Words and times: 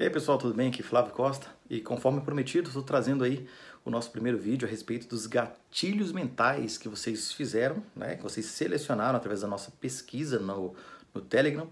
E 0.00 0.02
aí 0.02 0.08
pessoal, 0.08 0.38
tudo 0.38 0.54
bem? 0.54 0.68
Aqui 0.68 0.80
é 0.80 0.82
Flávio 0.82 1.12
Costa 1.12 1.46
e 1.68 1.78
conforme 1.80 2.22
prometido, 2.22 2.68
estou 2.68 2.82
trazendo 2.82 3.22
aí 3.22 3.46
o 3.84 3.90
nosso 3.90 4.10
primeiro 4.10 4.38
vídeo 4.38 4.66
a 4.66 4.70
respeito 4.70 5.06
dos 5.06 5.26
gatilhos 5.26 6.10
mentais 6.10 6.78
que 6.78 6.88
vocês 6.88 7.32
fizeram, 7.32 7.82
né? 7.94 8.16
que 8.16 8.22
vocês 8.22 8.46
selecionaram 8.46 9.18
através 9.18 9.42
da 9.42 9.46
nossa 9.46 9.70
pesquisa 9.72 10.38
no, 10.38 10.74
no 11.12 11.20
Telegram. 11.20 11.68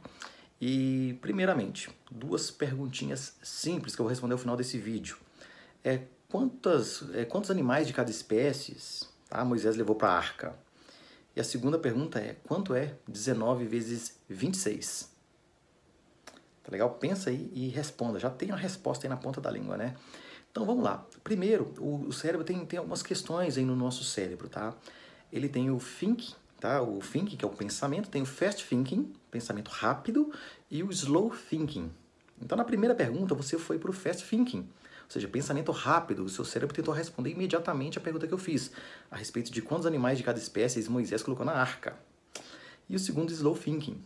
E 0.61 1.17
primeiramente, 1.23 1.89
duas 2.11 2.51
perguntinhas 2.51 3.37
simples 3.43 3.95
que 3.95 4.01
eu 4.03 4.05
vou 4.05 4.11
responder 4.11 4.35
ao 4.35 4.39
final 4.39 4.57
desse 4.57 4.77
vídeo. 4.77 5.17
É, 5.83 6.03
quantas, 6.29 7.05
é, 7.15 7.25
quantos 7.25 7.51
animais 7.51 7.87
de 7.87 7.95
cada 7.95 8.11
espécie 8.11 8.77
tá, 9.31 9.43
Moisés 9.43 9.75
levou 9.75 9.97
para 9.97 10.11
a 10.11 10.17
arca? 10.17 10.68
E 11.39 11.41
a 11.41 11.45
segunda 11.45 11.79
pergunta 11.79 12.19
é, 12.19 12.35
quanto 12.43 12.75
é 12.75 12.97
19 13.07 13.65
vezes 13.65 14.19
26? 14.29 15.09
Tá 16.65 16.73
legal? 16.73 16.91
Pensa 16.95 17.31
aí 17.31 17.49
e 17.55 17.69
responda. 17.69 18.19
Já 18.19 18.29
tem 18.29 18.51
a 18.51 18.57
resposta 18.57 19.07
aí 19.07 19.09
na 19.09 19.17
ponta 19.17 19.41
da 19.41 19.49
língua, 19.49 19.77
né? 19.77 19.95
Então 20.51 20.67
vamos 20.67 20.83
lá. 20.83 21.07
Primeiro, 21.23 21.73
o, 21.79 22.13
cérebro 22.13 22.45
tem, 22.45 22.67
tem 22.67 22.81
algumas 22.81 23.05
questões 23.05 23.57
aí 23.57 23.65
no 23.65 23.77
nosso 23.77 24.03
cérebro, 24.03 24.49
tá? 24.49 24.75
Ele 25.33 25.49
tem 25.49 25.71
o 25.71 25.79
think, 25.79 26.35
tá? 26.59 26.83
O 26.83 26.99
think, 26.99 27.37
que 27.37 27.45
é 27.45 27.47
o 27.47 27.53
pensamento, 27.53 28.11
tem 28.11 28.23
o 28.23 28.27
fast 28.27 28.67
thinking, 28.67 29.13
pensamento 29.31 29.69
rápido, 29.69 30.33
e 30.69 30.83
o 30.83 30.91
slow 30.91 31.31
thinking. 31.49 31.89
Então 32.43 32.59
na 32.59 32.65
primeira 32.65 32.97
pergunta 32.97 33.33
você 33.37 33.57
foi 33.57 33.79
para 33.79 33.91
o 33.91 33.93
fast 33.93 34.29
thinking, 34.29 34.69
ou 35.09 35.13
seja, 35.13 35.27
pensamento 35.27 35.73
rápido. 35.73 36.23
O 36.23 36.29
seu 36.29 36.45
cérebro 36.45 36.75
tentou 36.75 36.93
responder 36.93 37.31
imediatamente 37.31 37.97
a 37.97 38.01
pergunta 38.01 38.27
que 38.27 38.35
eu 38.35 38.39
fiz 38.39 38.71
a 39.11 39.17
respeito 39.17 39.51
de 39.51 39.63
quantos 39.63 39.87
animais 39.87 40.19
de 40.19 40.25
cada 40.25 40.39
espécie 40.39 40.89
Moisés 40.89 41.23
colocou 41.23 41.47
na 41.47 41.53
arca. 41.53 41.97
E 42.89 42.95
o 42.95 42.99
segundo, 42.99 43.33
slow 43.33 43.57
thinking, 43.57 44.03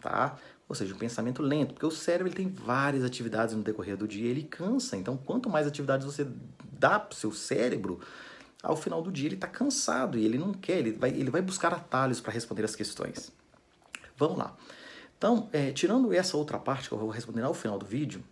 tá? 0.00 0.38
Ou 0.68 0.74
seja, 0.74 0.94
o 0.94 0.96
pensamento 0.96 1.42
lento, 1.42 1.74
porque 1.74 1.84
o 1.84 1.90
cérebro 1.90 2.28
ele 2.28 2.36
tem 2.36 2.48
várias 2.48 3.04
atividades 3.04 3.54
no 3.54 3.62
decorrer 3.62 3.96
do 3.96 4.06
dia, 4.06 4.30
ele 4.30 4.44
cansa. 4.44 4.96
Então, 4.96 5.16
quanto 5.16 5.50
mais 5.50 5.66
atividades 5.66 6.06
você 6.06 6.26
dá 6.72 7.00
para 7.00 7.12
o 7.12 7.16
seu 7.16 7.32
cérebro, 7.32 8.00
ao 8.62 8.76
final 8.76 9.02
do 9.02 9.10
dia 9.10 9.26
ele 9.26 9.34
está 9.34 9.48
cansado 9.48 10.16
e 10.16 10.24
ele 10.24 10.38
não 10.38 10.54
quer, 10.54 10.78
ele 10.78 10.92
vai, 10.92 11.10
ele 11.10 11.30
vai 11.30 11.42
buscar 11.42 11.74
atalhos 11.74 12.20
para 12.20 12.32
responder 12.32 12.64
as 12.64 12.76
questões. 12.76 13.30
Vamos 14.16 14.38
lá. 14.38 14.56
Então, 15.18 15.48
é, 15.52 15.72
tirando 15.72 16.12
essa 16.12 16.36
outra 16.36 16.58
parte 16.58 16.88
que 16.88 16.94
eu 16.94 16.98
vou 16.98 17.10
responder 17.10 17.42
ao 17.42 17.54
final 17.54 17.78
do 17.78 17.84
vídeo, 17.84 18.22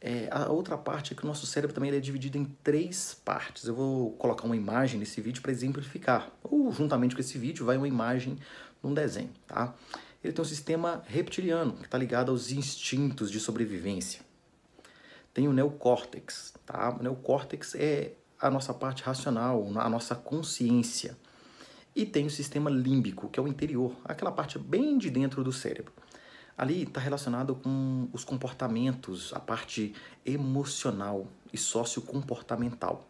é, 0.00 0.28
a 0.30 0.50
outra 0.50 0.78
parte 0.78 1.12
é 1.12 1.16
que 1.16 1.24
o 1.24 1.26
nosso 1.26 1.46
cérebro 1.46 1.74
também 1.74 1.90
é 1.90 2.00
dividido 2.00 2.38
em 2.38 2.44
três 2.64 3.14
partes. 3.22 3.64
Eu 3.64 3.74
vou 3.74 4.12
colocar 4.12 4.46
uma 4.46 4.56
imagem 4.56 4.98
nesse 4.98 5.20
vídeo 5.20 5.42
para 5.42 5.52
exemplificar. 5.52 6.30
Ou 6.42 6.72
juntamente 6.72 7.14
com 7.14 7.20
esse 7.20 7.36
vídeo 7.36 7.66
vai 7.66 7.76
uma 7.76 7.88
imagem 7.88 8.38
num 8.82 8.94
desenho, 8.94 9.30
tá? 9.46 9.74
Ele 10.24 10.32
tem 10.32 10.42
um 10.42 10.48
sistema 10.48 11.02
reptiliano, 11.06 11.74
que 11.74 11.84
está 11.84 11.98
ligado 11.98 12.30
aos 12.30 12.50
instintos 12.50 13.30
de 13.30 13.38
sobrevivência. 13.38 14.22
Tem 15.34 15.46
o 15.46 15.52
neocórtex, 15.52 16.54
tá? 16.64 16.96
O 16.98 17.02
neocórtex 17.02 17.74
é 17.74 18.12
a 18.40 18.50
nossa 18.50 18.72
parte 18.72 19.02
racional, 19.02 19.70
a 19.76 19.88
nossa 19.88 20.14
consciência. 20.14 21.16
E 21.94 22.06
tem 22.06 22.24
o 22.26 22.30
sistema 22.30 22.70
límbico, 22.70 23.28
que 23.28 23.38
é 23.38 23.42
o 23.42 23.48
interior, 23.48 23.94
aquela 24.04 24.32
parte 24.32 24.58
bem 24.58 24.96
de 24.96 25.10
dentro 25.10 25.44
do 25.44 25.52
cérebro. 25.52 25.92
Ali 26.60 26.82
está 26.82 27.00
relacionado 27.00 27.54
com 27.54 28.06
os 28.12 28.22
comportamentos, 28.22 29.32
a 29.32 29.40
parte 29.40 29.94
emocional 30.26 31.26
e 31.50 31.56
sociocomportamental. 31.56 33.08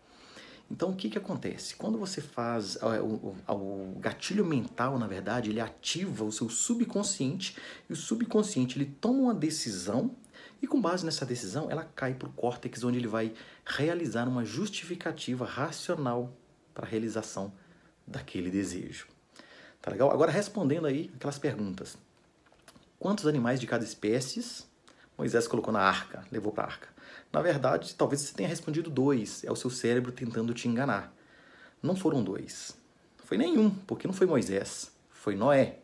Então, 0.70 0.90
o 0.90 0.94
que, 0.94 1.10
que 1.10 1.18
acontece? 1.18 1.74
Quando 1.74 1.98
você 1.98 2.20
faz 2.20 2.76
é, 2.76 3.00
o, 3.00 3.34
o, 3.48 3.52
o, 3.52 3.98
gatilho 3.98 4.46
mental, 4.46 5.00
na 5.00 5.08
verdade, 5.08 5.50
ele 5.50 5.58
ativa 5.58 6.22
o 6.22 6.30
seu 6.30 6.48
subconsciente 6.48 7.56
e 7.88 7.92
o 7.92 7.96
subconsciente 7.96 8.78
ele 8.78 8.86
toma 9.00 9.18
uma 9.18 9.34
decisão 9.34 10.14
e 10.62 10.66
com 10.68 10.80
base 10.80 11.04
nessa 11.04 11.26
decisão 11.26 11.68
ela 11.68 11.82
cai 11.82 12.14
para 12.14 12.28
o 12.28 12.32
córtex, 12.32 12.84
onde 12.84 12.98
ele 12.98 13.08
vai 13.08 13.34
realizar 13.66 14.28
uma 14.28 14.44
justificativa 14.44 15.44
racional 15.44 16.32
para 16.72 16.86
a 16.86 16.88
realização 16.88 17.52
daquele 18.06 18.48
desejo. 18.48 19.08
Tá 19.82 19.90
legal? 19.90 20.12
Agora 20.12 20.30
respondendo 20.30 20.86
aí 20.86 21.10
aquelas 21.16 21.36
perguntas. 21.36 21.98
Quantos 23.00 23.26
animais 23.26 23.58
de 23.58 23.66
cada 23.66 23.82
espécie 23.82 24.62
Moisés 25.16 25.48
colocou 25.48 25.72
na 25.72 25.80
arca, 25.80 26.22
levou 26.30 26.52
para 26.52 26.64
a 26.64 26.66
arca? 26.66 26.88
Na 27.32 27.40
verdade, 27.40 27.94
talvez 27.94 28.20
você 28.20 28.34
tenha 28.34 28.48
respondido 28.48 28.90
dois. 28.90 29.42
É 29.42 29.50
o 29.50 29.56
seu 29.56 29.70
cérebro 29.70 30.12
tentando 30.12 30.52
te 30.52 30.68
enganar. 30.68 31.10
Não 31.82 31.96
foram 31.96 32.22
dois. 32.22 32.76
Foi 33.24 33.38
nenhum, 33.38 33.70
porque 33.70 34.06
não 34.06 34.12
foi 34.12 34.26
Moisés, 34.26 34.92
foi 35.08 35.34
Noé. 35.34 35.78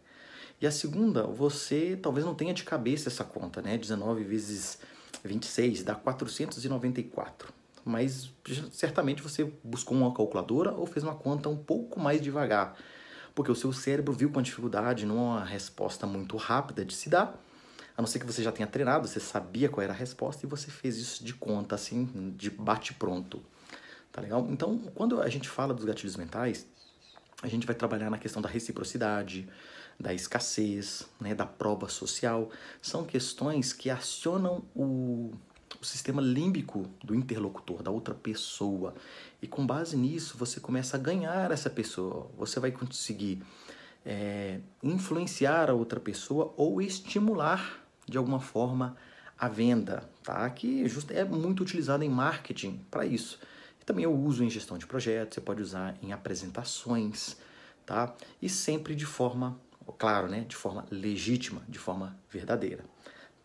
E 0.61 0.67
a 0.67 0.71
segunda, 0.71 1.23
você 1.23 1.99
talvez 2.03 2.27
não 2.27 2.35
tenha 2.35 2.53
de 2.53 2.65
cabeça 2.65 3.09
essa 3.09 3.25
conta, 3.25 3.63
né? 3.63 3.79
19 3.79 4.23
vezes 4.23 4.79
26 5.25 5.85
dá 5.85 5.95
494. 5.95 7.51
Mas 7.83 8.31
certamente 8.71 9.23
você 9.23 9.51
buscou 9.65 9.97
uma 9.97 10.13
calculadora 10.13 10.73
ou 10.73 10.85
fez 10.85 11.03
uma 11.03 11.15
conta 11.15 11.49
um 11.49 11.57
pouco 11.57 11.99
mais 11.99 12.21
devagar, 12.21 12.77
porque 13.37 13.53
o 13.53 13.55
seu 13.55 13.73
cérebro 13.73 14.13
viu 14.13 14.31
com 14.31 14.43
dificuldade 14.43 15.07
numa 15.07 15.45
resposta 15.45 16.09
muito 16.09 16.37
rápida 16.37 16.85
de 16.85 16.93
se 16.93 17.09
dar 17.09 17.41
a 17.97 18.03
não 18.03 18.07
ser 18.07 18.19
que 18.19 18.27
você 18.27 18.43
já 18.43 18.53
tenha 18.53 18.67
treinado, 18.67 19.09
você 19.09 19.19
sabia 19.19 19.71
qual 19.71 19.83
era 19.83 19.93
a 19.93 19.97
resposta 19.97 20.45
e 20.45 20.49
você 20.49 20.71
fez 20.71 20.99
isso 20.99 21.25
de 21.25 21.33
conta, 21.33 21.75
assim, 21.75 22.35
de 22.37 22.51
bate-pronto. 22.51 23.43
Tá 24.13 24.21
legal? 24.21 24.47
Então, 24.51 24.79
quando 24.95 25.23
a 25.23 25.29
gente 25.31 25.49
fala 25.49 25.73
dos 25.73 25.85
gatilhos 25.85 26.17
mentais, 26.17 26.67
a 27.43 27.49
gente 27.49 27.67
vai 27.67 27.75
trabalhar 27.75 28.11
na 28.11 28.19
questão 28.19 28.43
da 28.43 28.49
reciprocidade, 28.49 29.49
da 29.99 30.13
escassez, 30.13 31.07
né, 31.19 31.35
da 31.35 31.47
prova 31.47 31.89
social. 31.89 32.51
São 32.83 33.03
questões 33.03 33.73
que 33.73 33.89
acionam 33.89 34.63
o 34.75 35.33
sistema 35.87 36.21
límbico 36.21 36.87
do 37.03 37.15
interlocutor, 37.15 37.83
da 37.83 37.91
outra 37.91 38.15
pessoa. 38.15 38.95
E 39.41 39.47
com 39.47 39.67
base 39.67 39.97
nisso, 39.97 40.37
você 40.39 40.61
começa 40.61 40.97
a 40.97 41.01
ganhar 41.01 41.51
essa 41.51 41.71
pessoa. 41.71 42.31
Você 42.37 42.61
vai 42.61 42.71
conseguir 42.71 43.43
é, 44.05 44.61
influenciar 44.83 45.71
a 45.71 45.75
outra 45.75 45.99
pessoa 45.99 46.53
ou 46.57 46.81
estimular 46.81 47.81
de 48.07 48.17
alguma 48.17 48.41
forma 48.41 48.97
a 49.39 49.49
venda, 49.49 50.09
tá? 50.23 50.49
que 50.49 50.85
é 51.11 51.25
muito 51.25 51.63
utilizado 51.63 52.05
em 52.05 52.09
marketing 52.09 52.81
para 52.91 53.05
isso. 53.05 53.39
E 53.81 53.85
também 53.85 54.05
eu 54.05 54.15
uso 54.15 54.43
em 54.43 54.49
gestão 54.49 54.79
de 54.79 54.87
projetos, 54.87 55.35
você 55.35 55.41
pode 55.41 55.61
usar 55.61 55.95
em 56.03 56.13
apresentações, 56.13 57.37
tá? 57.85 58.15
E 58.41 58.49
sempre 58.49 58.95
de 58.95 59.05
forma, 59.05 59.61
claro, 59.99 60.29
né, 60.29 60.47
de 60.49 60.57
forma 60.57 60.87
legítima, 60.91 61.63
de 61.69 61.79
forma 61.79 62.17
verdadeira. 62.31 62.85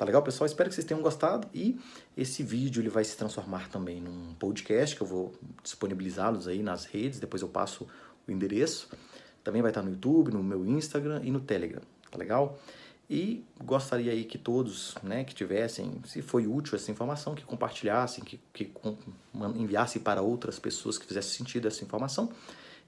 Tá 0.02 0.06
legal, 0.06 0.24
pessoal? 0.24 0.48
Espero 0.48 0.68
que 0.68 0.74
vocês 0.74 0.88
tenham 0.88 1.00
gostado 1.00 1.48
e 1.54 1.80
esse 2.18 2.42
vídeo 2.42 2.82
ele 2.82 2.90
vai 2.90 3.04
se 3.04 3.16
transformar 3.16 3.70
também 3.70 4.02
num 4.02 4.34
podcast 4.34 4.96
que 4.96 5.04
eu 5.04 5.06
vou 5.06 5.32
disponibilizá-los 5.62 6.48
aí 6.48 6.64
nas 6.64 6.86
redes, 6.86 7.20
depois 7.20 7.44
eu 7.44 7.48
passo 7.48 7.88
o 8.28 8.32
endereço. 8.32 8.90
Também 9.44 9.62
vai 9.62 9.70
estar 9.70 9.84
no 9.84 9.92
YouTube, 9.92 10.32
no 10.32 10.42
meu 10.42 10.66
Instagram 10.66 11.22
e 11.24 11.30
no 11.30 11.40
Telegram, 11.40 11.84
tá 12.10 12.18
legal? 12.18 12.60
E 13.08 13.46
gostaria 13.64 14.12
aí 14.12 14.24
que 14.24 14.40
todos 14.40 14.96
né, 15.04 15.24
que 15.24 15.36
tivessem, 15.36 16.02
se 16.04 16.24
foi 16.24 16.48
útil 16.48 16.76
essa 16.76 16.90
informação, 16.90 17.36
que 17.36 17.44
compartilhassem, 17.46 18.24
que, 18.24 18.40
que 18.52 18.74
enviassem 19.56 20.02
para 20.02 20.24
outras 20.24 20.58
pessoas 20.58 20.98
que 20.98 21.06
fizesse 21.06 21.38
sentido 21.38 21.68
essa 21.68 21.84
informação. 21.84 22.32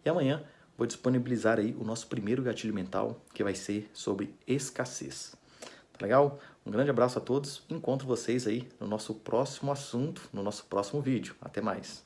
E 0.03 0.09
amanhã 0.09 0.43
vou 0.75 0.87
disponibilizar 0.87 1.59
aí 1.59 1.75
o 1.79 1.83
nosso 1.83 2.07
primeiro 2.07 2.41
gatilho 2.41 2.73
mental, 2.73 3.21
que 3.35 3.43
vai 3.43 3.53
ser 3.53 3.87
sobre 3.93 4.33
escassez. 4.47 5.35
Tá 5.93 6.07
legal? 6.07 6.39
Um 6.65 6.71
grande 6.71 6.89
abraço 6.89 7.17
a 7.17 7.21
todos. 7.21 7.63
Encontro 7.69 8.07
vocês 8.07 8.47
aí 8.47 8.67
no 8.79 8.87
nosso 8.87 9.13
próximo 9.15 9.71
assunto, 9.71 10.29
no 10.31 10.41
nosso 10.41 10.65
próximo 10.65 11.01
vídeo. 11.01 11.35
Até 11.41 11.61
mais. 11.61 12.03